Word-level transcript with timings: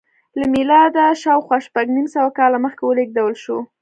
له 0.39 0.45
میلاده 0.53 1.05
شاوخوا 1.21 1.57
شپږ 1.67 1.85
نیم 1.97 2.07
سوه 2.15 2.29
کاله 2.37 2.57
مخکې 2.65 2.83
ولېږدول 2.85 3.33
شوه 3.43 3.61